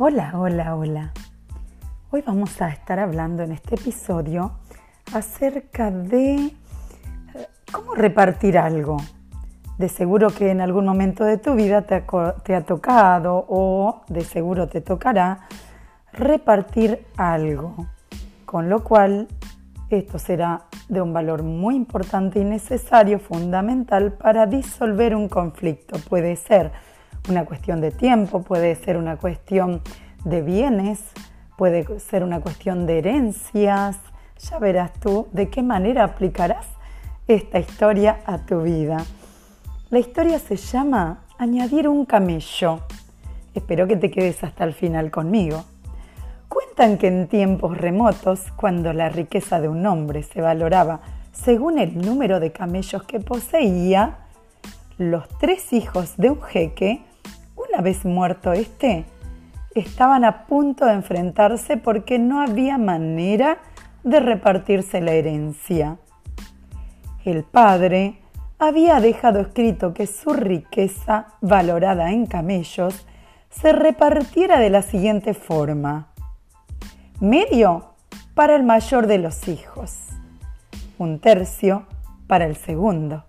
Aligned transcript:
Hola, 0.00 0.30
hola, 0.36 0.76
hola. 0.76 1.12
Hoy 2.12 2.22
vamos 2.24 2.62
a 2.62 2.68
estar 2.68 3.00
hablando 3.00 3.42
en 3.42 3.50
este 3.50 3.74
episodio 3.74 4.52
acerca 5.12 5.90
de 5.90 6.36
eh, 6.36 6.52
cómo 7.72 7.96
repartir 7.96 8.58
algo. 8.58 8.98
De 9.76 9.88
seguro 9.88 10.30
que 10.30 10.52
en 10.52 10.60
algún 10.60 10.84
momento 10.84 11.24
de 11.24 11.36
tu 11.36 11.56
vida 11.56 11.82
te 11.82 11.96
ha, 12.54 12.60
tocado 12.60 13.44
o 13.48 14.02
de 14.06 14.20
seguro 14.20 14.68
te 14.68 14.82
tocará 14.82 15.48
repartir 16.12 17.04
algo. 17.16 17.74
Con 18.44 18.70
lo 18.70 18.84
cual, 18.84 19.26
esto 19.90 20.20
será 20.20 20.66
de 20.88 21.02
un 21.02 21.12
valor 21.12 21.42
muy 21.42 21.74
importante 21.74 22.38
y 22.38 22.44
necesario, 22.44 23.18
fundamental 23.18 24.12
para 24.12 24.46
disolver 24.46 25.16
un 25.16 25.28
conflicto. 25.28 25.98
Puede 26.08 26.36
ser 26.36 26.70
una 27.28 27.44
cuestión 27.44 27.80
de 27.80 27.90
tiempo, 27.90 28.42
puede 28.42 28.74
ser 28.74 28.96
una 28.96 29.16
cuestión 29.16 29.82
de 30.24 30.42
bienes, 30.42 31.00
puede 31.56 31.98
ser 32.00 32.22
una 32.22 32.40
cuestión 32.40 32.86
de 32.86 32.98
herencias. 32.98 33.98
Ya 34.38 34.58
verás 34.58 34.92
tú 35.00 35.28
de 35.32 35.48
qué 35.48 35.62
manera 35.62 36.04
aplicarás 36.04 36.66
esta 37.26 37.58
historia 37.58 38.20
a 38.26 38.38
tu 38.38 38.62
vida. 38.62 38.98
La 39.90 39.98
historia 39.98 40.38
se 40.38 40.56
llama 40.56 41.24
Añadir 41.38 41.88
un 41.88 42.04
camello. 42.04 42.80
Espero 43.54 43.86
que 43.86 43.96
te 43.96 44.10
quedes 44.10 44.42
hasta 44.44 44.64
el 44.64 44.74
final 44.74 45.10
conmigo. 45.10 45.64
Cuentan 46.48 46.98
que 46.98 47.08
en 47.08 47.28
tiempos 47.28 47.76
remotos, 47.76 48.52
cuando 48.56 48.92
la 48.92 49.08
riqueza 49.08 49.60
de 49.60 49.68
un 49.68 49.84
hombre 49.86 50.22
se 50.22 50.40
valoraba 50.40 51.00
según 51.32 51.78
el 51.78 51.98
número 51.98 52.40
de 52.40 52.52
camellos 52.52 53.02
que 53.04 53.20
poseía, 53.20 54.18
los 54.96 55.28
tres 55.38 55.72
hijos 55.72 56.16
de 56.16 56.30
un 56.30 56.42
jeque 56.42 57.02
vez 57.82 58.04
muerto 58.04 58.52
este, 58.52 59.04
estaban 59.74 60.24
a 60.24 60.46
punto 60.46 60.86
de 60.86 60.94
enfrentarse 60.94 61.76
porque 61.76 62.18
no 62.18 62.40
había 62.40 62.78
manera 62.78 63.58
de 64.02 64.20
repartirse 64.20 65.00
la 65.00 65.12
herencia. 65.12 65.98
El 67.24 67.44
padre 67.44 68.18
había 68.58 69.00
dejado 69.00 69.40
escrito 69.40 69.94
que 69.94 70.06
su 70.06 70.32
riqueza, 70.32 71.28
valorada 71.40 72.10
en 72.10 72.26
camellos, 72.26 73.06
se 73.50 73.72
repartiera 73.72 74.58
de 74.58 74.70
la 74.70 74.82
siguiente 74.82 75.34
forma. 75.34 76.08
Medio 77.20 77.94
para 78.34 78.56
el 78.56 78.62
mayor 78.62 79.06
de 79.06 79.18
los 79.18 79.48
hijos, 79.48 79.96
un 80.98 81.18
tercio 81.18 81.86
para 82.26 82.46
el 82.46 82.56
segundo, 82.56 83.24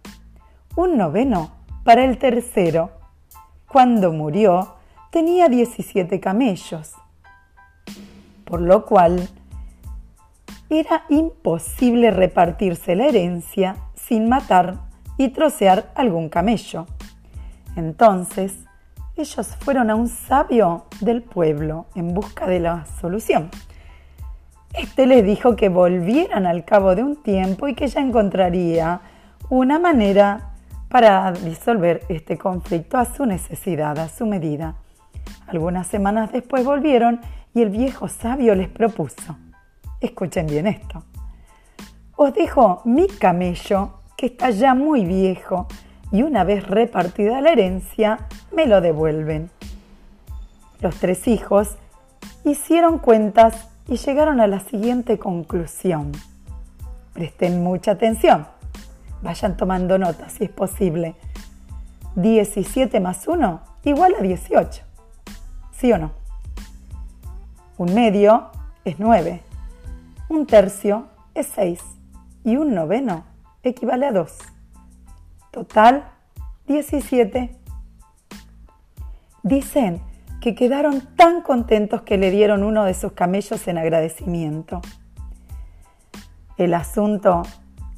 un 0.75 0.97
noveno 0.97 1.51
para 1.83 2.03
el 2.03 2.17
tercero 2.17 2.98
cuando 3.69 4.11
murió, 4.11 4.75
tenía 5.11 5.47
17 5.47 6.19
camellos, 6.19 6.93
por 8.43 8.61
lo 8.61 8.85
cual 8.85 9.29
era 10.69 11.05
imposible 11.09 12.11
repartirse 12.11 12.95
la 12.95 13.05
herencia 13.05 13.77
sin 13.95 14.27
matar 14.27 14.77
y 15.17 15.29
trocear 15.29 15.91
algún 15.95 16.29
camello. 16.29 16.87
Entonces, 17.75 18.55
ellos 19.15 19.55
fueron 19.59 19.89
a 19.89 19.95
un 19.95 20.07
sabio 20.07 20.85
del 21.01 21.21
pueblo 21.21 21.85
en 21.93 22.13
busca 22.13 22.47
de 22.47 22.59
la 22.59 22.85
solución. 22.99 23.49
Este 24.73 25.05
les 25.05 25.23
dijo 25.23 25.55
que 25.55 25.69
volvieran 25.69 26.45
al 26.45 26.65
cabo 26.65 26.95
de 26.95 27.03
un 27.03 27.21
tiempo 27.21 27.67
y 27.67 27.75
que 27.75 27.87
ya 27.87 28.01
encontraría 28.01 29.01
una 29.49 29.77
manera 29.79 30.53
para 30.89 31.31
disolver 31.31 32.03
este 32.09 32.37
conflicto 32.37 32.97
a 32.97 33.05
su 33.05 33.25
necesidad, 33.25 33.97
a 33.99 34.09
su 34.09 34.25
medida. 34.25 34.75
Algunas 35.47 35.87
semanas 35.87 36.31
después 36.31 36.65
volvieron 36.65 37.21
y 37.53 37.61
el 37.61 37.69
viejo 37.69 38.07
sabio 38.07 38.55
les 38.55 38.69
propuso, 38.69 39.37
escuchen 40.01 40.47
bien 40.47 40.67
esto, 40.67 41.03
os 42.15 42.33
dejo 42.33 42.81
mi 42.85 43.07
camello 43.07 44.01
que 44.17 44.25
está 44.25 44.49
ya 44.49 44.73
muy 44.73 45.05
viejo 45.05 45.67
y 46.11 46.23
una 46.23 46.43
vez 46.43 46.67
repartida 46.67 47.41
la 47.41 47.51
herencia 47.51 48.27
me 48.51 48.65
lo 48.65 48.81
devuelven. 48.81 49.49
Los 50.81 50.95
tres 50.95 51.27
hijos 51.27 51.77
hicieron 52.43 52.99
cuentas 52.99 53.69
y 53.87 53.97
llegaron 53.97 54.39
a 54.39 54.47
la 54.47 54.59
siguiente 54.59 55.17
conclusión. 55.17 56.11
Presten 57.13 57.63
mucha 57.63 57.91
atención. 57.91 58.47
Vayan 59.21 59.57
tomando 59.57 59.97
nota 59.97 60.29
si 60.29 60.45
es 60.45 60.49
posible. 60.49 61.15
17 62.15 62.99
más 62.99 63.27
1 63.27 63.61
igual 63.85 64.15
a 64.17 64.21
18. 64.21 64.83
¿Sí 65.71 65.91
o 65.91 65.97
no? 65.97 66.11
Un 67.77 67.93
medio 67.93 68.49
es 68.83 68.99
9. 68.99 69.41
Un 70.29 70.45
tercio 70.45 71.07
es 71.33 71.47
6. 71.55 71.79
Y 72.43 72.57
un 72.57 72.73
noveno 72.73 73.25
equivale 73.63 74.05
a 74.07 74.11
2. 74.11 74.37
Total, 75.51 76.11
17. 76.67 77.55
Dicen 79.43 80.01
que 80.41 80.55
quedaron 80.55 81.01
tan 81.15 81.41
contentos 81.41 82.01
que 82.03 82.17
le 82.17 82.31
dieron 82.31 82.63
uno 82.63 82.85
de 82.85 82.93
sus 82.93 83.13
camellos 83.13 83.67
en 83.67 83.77
agradecimiento. 83.77 84.81
El 86.57 86.73
asunto 86.73 87.43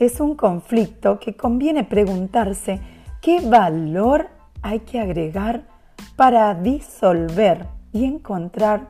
es 0.06 0.20
un 0.20 0.36
conflicto 0.36 1.20
que 1.20 1.36
conviene 1.36 1.84
preguntarse 1.84 2.80
qué 3.22 3.40
valor 3.42 4.30
hay 4.62 4.80
que 4.80 5.00
agregar 5.00 5.64
para 6.16 6.56
disolver 6.56 7.68
y 7.94 8.06
encontrar 8.06 8.88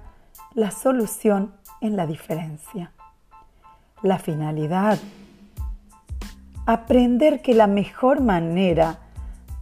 la 0.54 0.72
solución 0.72 1.54
en 1.82 1.96
la 1.96 2.06
diferencia. 2.06 2.92
La 4.04 4.20
finalidad. 4.20 4.98
Aprender 6.66 7.42
que 7.42 7.54
la 7.54 7.68
mejor 7.68 8.22
manera 8.22 9.00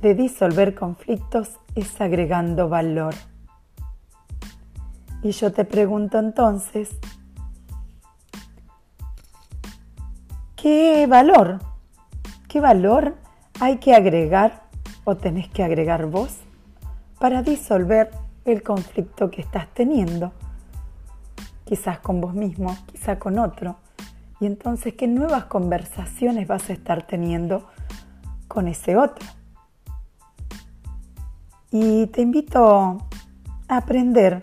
de 0.02 0.16
disolver 0.16 0.76
conflictos 0.76 1.58
es 1.76 2.00
agregando 2.00 2.70
valor. 2.70 3.16
Y 5.24 5.32
yo 5.32 5.52
te 5.52 5.66
pregunto 5.66 6.20
entonces, 6.20 6.90
¿Qué 10.62 11.08
valor? 11.08 11.60
¿Qué 12.50 12.60
valor 12.60 13.16
hay 13.62 13.78
que 13.78 13.96
agregar 13.96 14.64
o 15.06 15.16
tenés 15.16 15.48
que 15.48 15.64
agregar 15.64 16.08
vos 16.08 16.38
para 17.18 17.44
disolver 17.44 18.12
el 18.44 18.62
conflicto 18.62 19.32
que 19.32 19.40
estás 19.40 19.74
teniendo? 19.74 20.34
Quizás 21.64 22.00
con 22.00 22.20
vos 22.20 22.34
mismo, 22.34 22.76
quizás 22.88 23.20
con 23.20 23.40
otro. 23.40 23.78
Y 24.42 24.48
entonces, 24.48 24.96
¿qué 24.96 25.08
nuevas 25.08 25.46
conversaciones 25.46 26.46
vas 26.46 26.70
a 26.70 26.74
estar 26.74 27.08
teniendo 27.08 27.70
con 28.50 28.68
ese 28.68 28.98
otro? 28.98 29.26
Y 31.72 32.08
te 32.08 32.20
invito 32.20 32.98
a 33.70 33.78
aprender 33.78 34.42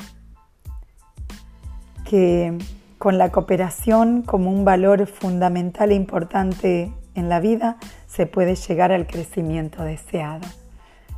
que 2.06 2.56
con 2.98 3.18
la 3.18 3.30
cooperación 3.30 4.22
como 4.22 4.50
un 4.50 4.64
valor 4.64 5.06
fundamental 5.06 5.90
e 5.90 5.94
importante 5.94 6.92
en 7.14 7.28
la 7.28 7.40
vida, 7.40 7.76
se 8.06 8.26
puede 8.26 8.54
llegar 8.54 8.92
al 8.92 9.06
crecimiento 9.06 9.82
deseado. 9.82 10.46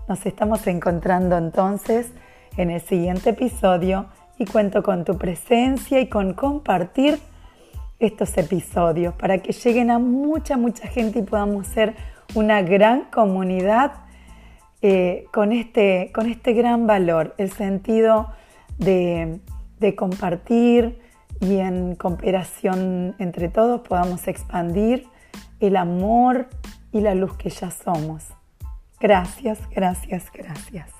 Nos 0.09 0.25
estamos 0.27 0.67
encontrando 0.67 1.37
entonces 1.37 2.13
en 2.57 2.71
el 2.71 2.81
siguiente 2.81 3.31
episodio 3.31 4.07
y 4.39 4.47
cuento 4.47 4.83
con 4.83 5.05
tu 5.05 5.19
presencia 5.19 6.01
y 6.01 6.09
con 6.09 6.35
compartir 6.35 7.19
estos 7.99 8.37
episodios 8.39 9.15
para 9.15 9.39
que 9.39 9.53
lleguen 9.53 9.91
a 9.91 9.99
mucha, 9.99 10.57
mucha 10.57 10.87
gente 10.87 11.19
y 11.19 11.23
podamos 11.23 11.67
ser 11.67 11.95
una 12.35 12.63
gran 12.63 13.05
comunidad 13.11 13.93
eh, 14.81 15.27
con, 15.33 15.53
este, 15.53 16.13
con 16.15 16.27
este 16.27 16.53
gran 16.53 16.87
valor, 16.87 17.35
el 17.39 17.51
sentido 17.51 18.29
de, 18.79 19.41
de 19.81 19.95
compartir, 19.97 21.01
y 21.41 21.57
en 21.57 21.95
cooperación 21.95 23.15
entre 23.19 23.49
todos 23.49 23.81
podamos 23.83 24.27
expandir 24.29 25.07
el 25.61 25.77
amor 25.77 26.49
y 26.93 27.01
la 27.01 27.15
luz 27.15 27.37
que 27.37 27.51
ya 27.51 27.71
somos. 27.71 28.25
Gracias, 29.01 29.61
gracias, 29.71 30.31
gracias. 30.33 30.98